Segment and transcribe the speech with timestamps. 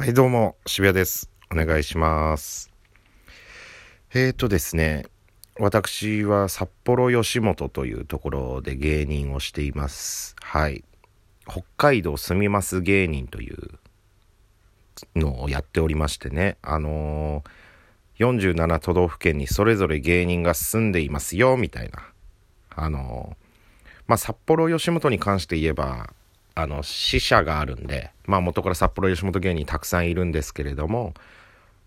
[0.00, 1.28] はい、どうも、渋谷です。
[1.50, 2.70] お願いします。
[4.14, 5.06] えーとですね、
[5.58, 10.36] 私は札幌吉本というところで芸人をしています。
[10.40, 10.84] はい。
[11.48, 13.56] 北海道住みます芸人という
[15.16, 22.04] のをやっておりましてね、あのー、47都道府県にそれぞれ芸人が住んでいますよ、みたいな。
[22.70, 26.14] あのー、まあ、札幌吉本に関して言えば、
[26.60, 31.14] あの、死者があるんで、まあ元から札幌吉本芸人たくさんいるんですけれども、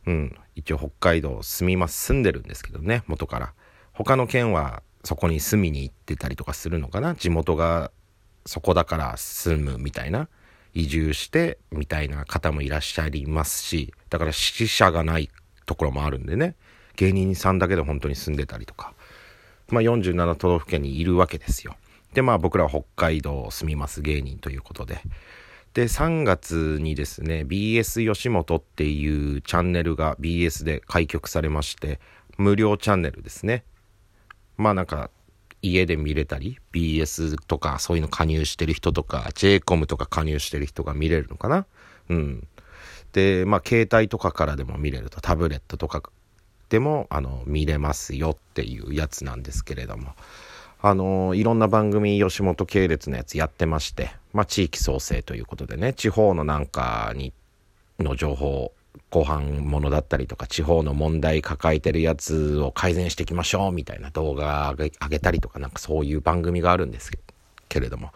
[0.07, 3.53] うん、一応北海道住みます、住んでるんですけどね、元から。
[3.93, 7.91] 他の県はそこに住みに行ってたりとかするのかな地元が
[8.45, 10.29] そこだから住むみたいな。
[10.73, 15.29] 移住してみたいな方もいらっしゃいますし、だから死者がない
[15.65, 16.55] ところもあるんでね、
[16.95, 18.93] 芸人さんだけで本当に住んでたりとか、
[19.69, 21.75] まあ47都道府県にいるわけですよ。
[22.13, 25.01] でまあ僕らは北海道住みます芸人ということで。
[25.73, 32.01] で3月にですね BS 吉本っていうチャンネルが BS で開局されまして
[32.37, 33.63] 無料チャンネルですね。
[34.57, 35.09] まあなんか
[35.61, 41.65] 家で見れたり BS とかそういうの加入してる人とか JCOM とか加入してる人が見れるのかな。
[42.09, 42.47] うん。
[43.13, 46.03] でまあ携帯とかからでも見れるとタブレットとか
[46.69, 50.15] でもあの見れますよっていうやつなんですけれども。
[50.83, 57.33] あのいろんな番組吉本系列のやつやってまして、まあ、地域創生ということでね地方のなんかに
[57.99, 58.73] の情報
[59.11, 67.11] 後半ものだったりとか地方の問題抱えてるやつを改善していきましょうみたいな動画上げたりとかなんかそういう番組があるんです
[67.69, 68.11] けれども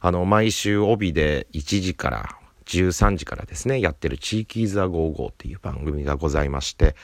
[0.00, 6.94] あの毎週帯で1時から13時からですねやってる「地域ザ55」っていう番組がございまして、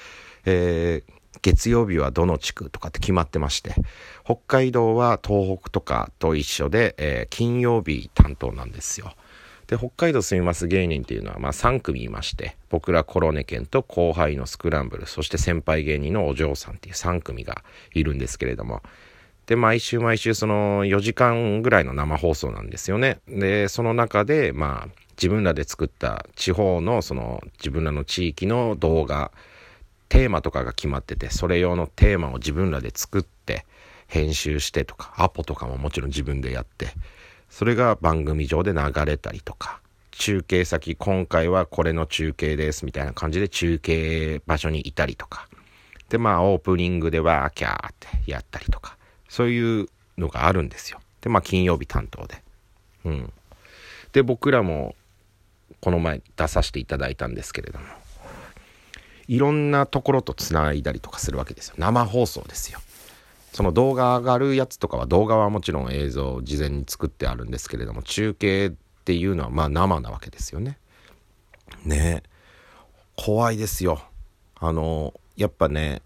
[0.44, 3.74] えー月曜日はどの地区とかって決まってまして
[4.24, 9.12] 北海道は東北とかと一緒で、えー、金曜日担当なんですよ。
[9.66, 17.62] で北海道住みます芸人っていうのはまあ3組いまして僕らコロネ県と後輩のスクランブルそして先輩芸人のお嬢さんっていう3組が
[17.94, 18.82] いるんですけれども。
[19.46, 23.18] で毎週毎週その4時間ぐらいの生放送なんですよね。
[23.26, 29.32] でその中でまあ自分らで作った地方のその自分らの地域の動画
[30.12, 33.64] テーマとかが決まっててそれ用のテーマを自分らで作って
[34.08, 36.88] 編集してとかアポとかももちろん自分でやって
[37.48, 39.80] それが番組上で流れたりとか
[40.10, 45.48] 中継先今回はこれの中継ですみたいな感じで中継場所にいたりとか
[46.10, 48.98] でまあオープニングではキャーってやったりとか
[49.30, 51.00] そういうのがあるんですよ。
[51.22, 52.42] でまあ金曜日担当で。
[53.06, 53.32] うん。
[54.12, 54.94] で僕らも
[55.80, 58.01] この前出させていただいたんですけれども。
[59.32, 61.74] いろんなところとつないだりとかするわけですよ。
[61.78, 62.80] 生放送ですよ。
[63.54, 68.72] その動画上がるやつとかは動画はもちろん映像を事前に作ってあるんですけれども中継っ
[69.06, 70.76] ていうのはまあ生なわけですよね。
[71.82, 72.22] ね。
[73.16, 74.02] 怖いですよ。
[74.56, 76.02] あのやっぱね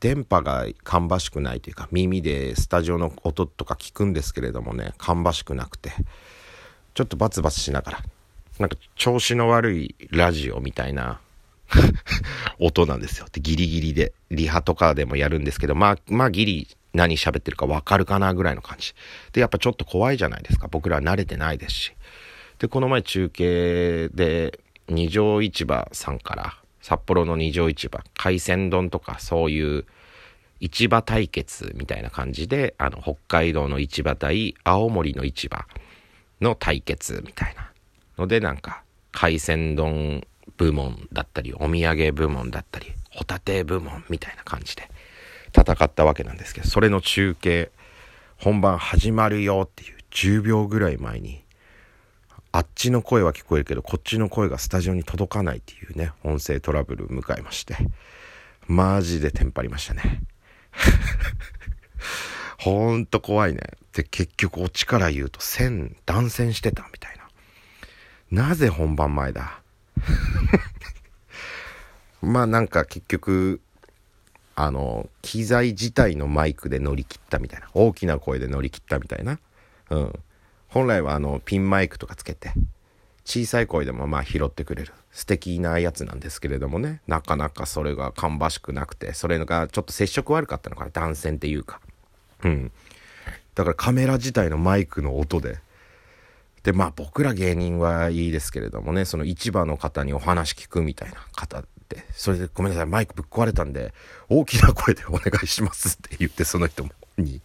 [0.00, 5.92] 電波が芳しくないというか耳でスタジオの音とか聞くんですけれどもね芳しくなくて
[6.94, 8.02] ちょっとバツバツしながら
[8.58, 11.20] なんか調子の悪いラジオみたいな
[12.58, 13.26] 音なんですよ。
[13.30, 18.94] で、ギリギリで、リハとかでもやるんですけど、まあ、まあ、ギリ何喋ってるかわかるかなぐらいの感じ。
[19.32, 20.68] で、やっぱちょっと怖いじゃないですか。
[20.68, 21.92] 僕らは慣れてないですし。
[22.58, 24.58] で、この前中継で、
[24.88, 29.84] 二条市場さんから、札幌の二条市場、海鮮丼とかそういう
[30.60, 35.66] 市場対決みたいな感じで、あの、北海道の市場対青森の市場
[36.40, 37.70] の対決みたいな
[38.16, 40.26] ので、なんか、海鮮丼
[40.58, 44.90] 部門だったりお土産部門だったりホタテ部門みたいな感じで
[45.56, 47.70] 戦ったわけなんですけどそれの中継
[48.36, 51.42] 本番始まるよっていう10秒ぐらい前に
[52.52, 57.76] あっちの声は聞こえるけどこっちの声がスタジオに届かないっていうね音声トラブルを迎えまして
[58.66, 60.20] マジでテンパりましたね。
[62.60, 63.60] ほんと怖いね。
[63.94, 67.16] で結局オチから言うと線断線してたみたい
[68.30, 68.48] な。
[68.48, 69.62] なぜ本番前だ？
[72.22, 73.60] まあなんか結局
[74.54, 77.68] あの機材自体のマイクで乗り切ったみたいな。
[77.74, 79.38] 大きな声で乗り切ったみたいな。
[79.90, 80.18] うん。
[80.66, 82.52] 本来はあのピンマイクとかつけて
[83.24, 84.92] 小さい声でもまあ拾ってくれる。
[85.12, 87.02] 素敵なやつなんですけれどもね。
[87.06, 90.90] なかなかそれが芳しくなくてそれがちょっと接触悪かったのかな。
[90.90, 91.80] 断線っていうか。
[92.42, 92.72] うん。
[93.54, 95.60] だからカメラ自体のマイクの音で
[96.68, 103.94] でまあ僕ら芸人はいいですけれどもねその市場の方にお話聞くみたいな方ってそれでごめんなさいマイクぶっ壊れたんで
[104.28, 106.84] 大きな声でお願いしますって言ってその人
[107.16, 107.40] に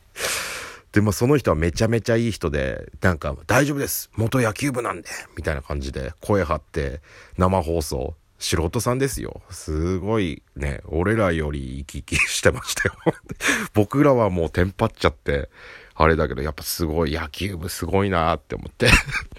[0.92, 7.02] でもその人はめちゃめちゃいい人で、なんか、大丈夫です元野球部なんでみたいな感じで声張って、
[7.36, 9.42] 生放送、素人さんですよ。
[9.50, 12.96] すごいね、俺らより生き生きしてましたよ。
[13.74, 15.50] 僕らはもうテンパっちゃって、
[15.96, 18.90] あれだけど、やっぱすごい、野球部すごいなって思って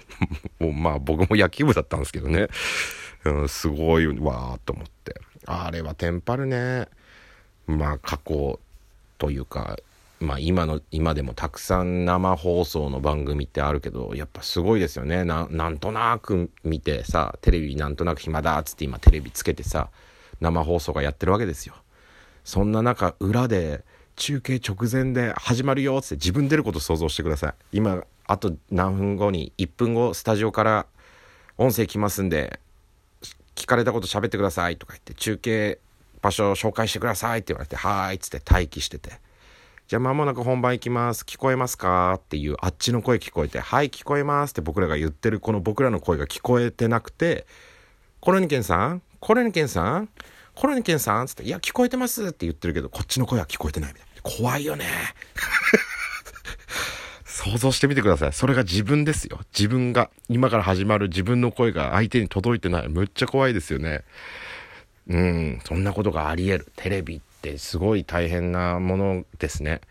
[0.59, 2.47] もうまあ僕も野球部だったんですけどね。
[3.25, 5.19] うん、すごいわーと思って。
[5.45, 6.87] あれはテンパるね。
[7.67, 8.59] まあ過去
[9.17, 9.77] というか、
[10.19, 15.25] まあ今の、今でもたくさん生放送の番組ってあるけど、やっぱすごいですよね。
[15.25, 19.89] な、なんとなく見てさ、テレビなんとなく暇だっつって今テレビつけてさ、
[20.39, 21.75] 生放送がやってるわけですよ。
[22.43, 23.83] そんな中、裏で、
[24.15, 27.53] 中継直前で始まるよって自分出ること想像してください。
[27.73, 30.85] 今、あと何分後に、1分後、スタジオから
[31.57, 32.59] 音声来ますんで、
[33.55, 35.79] 聞かれたこと喋ってくださいとか言って、中継
[36.21, 39.19] 場所紹介してくださいって言われて、はーいっつって待機してて。
[39.87, 41.21] じゃあ間もなく本番行きます。
[41.21, 47.45] 聞こえますかっていうあっちの声聞こえて、はい、聞こえますって僕らが言ってるこの僕らの声が聞こえてなくて、
[48.19, 50.09] コロニケンさんコロニケンさん
[50.55, 54.04] コロニケンさんつって、いや、聞こえてますって言ってるけど、こっちの声は聞こえてないみたいな。
[54.25, 54.85] 怖いよね。
[57.25, 58.33] 想像してみてください。
[58.33, 59.39] それが自分ですよ。
[59.53, 62.89] 自分が、今から始まる自分の声が相手に届いてない。
[62.89, 64.03] むっちゃ怖いですよね。
[65.07, 66.71] うん、そんなことがあり得る。
[66.75, 69.81] テレビってすごい大変なものですね。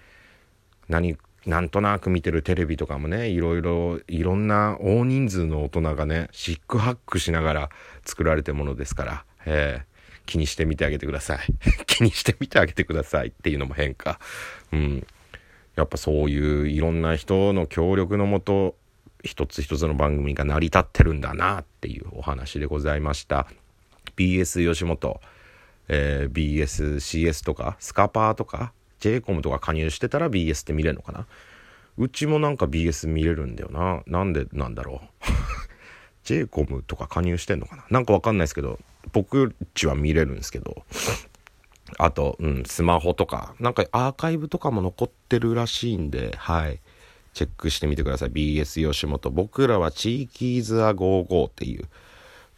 [0.88, 1.16] 何、
[1.46, 7.70] なんとなく見てるテレビとかもね、いろいろ、いろんな大人数の大人がね、シックハックしながら
[8.04, 9.93] 作られてるものですから、えー、
[10.26, 11.38] 気にしてみてあげてください。
[11.86, 14.18] 気にしてみてあげてくださいっていうのも変か。
[14.72, 15.06] うん。
[15.76, 18.76] やっぱそういういろんな人の協力のもと、
[19.22, 23.46] 一つ一つの番組が成り立ってるんだなっていうお話でございました。
[24.16, 25.20] BS 吉本、
[25.88, 31.26] えー、BSCS とか、スカパーとか、JCOM とか加入してたら BS って見れるのかな
[31.98, 34.02] うちもなんか BS 見れるんだよな。
[34.06, 35.24] なんでなんだろう。
[36.24, 38.78] JCOM とか加入してんのかななんかわかんないですけど、
[39.12, 40.84] 僕ちは見れるんですけど、
[41.98, 46.80] あと、うん、スマホとか、なんかアーカイブとかも残ってるらしいんで、はい。
[47.34, 48.30] チェックしてみてください。
[48.30, 49.30] BS 吉本。
[49.30, 51.88] 僕らはチーキーズ・ア・ゴーゴーっていう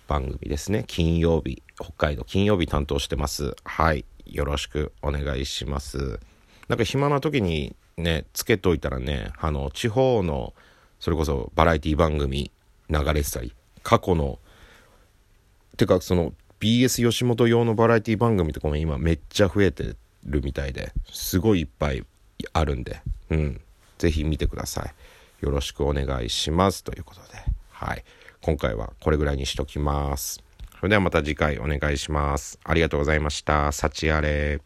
[0.07, 0.85] 番組ですね。
[0.87, 3.57] 金曜日、北海道金曜日担当してます。
[3.65, 4.05] はい。
[4.27, 6.21] よろしくお願いします。
[6.69, 10.53] なんか暇な時にね、つけといたらね、あの、地方の、
[11.01, 12.51] それこそバラエティ番組
[12.91, 14.39] 流れてたり、過去の
[15.77, 19.95] てかその BS 吉本用のバラエティ番組とかも今めっちゃ増えて
[20.25, 22.05] るみたいですごいいっぱい
[22.53, 23.01] あるんで、
[23.31, 23.61] うん、
[23.99, 25.45] ぜひ見てください。
[25.45, 26.83] よろしくお願いします。
[26.83, 27.39] ということで、
[27.71, 28.05] はい。
[28.41, 30.43] 今回はこれぐらいにしときます。
[30.79, 32.59] それではまた次回お願いします。
[32.65, 33.73] ありがとうございました。
[33.73, 34.66] 幸あれ。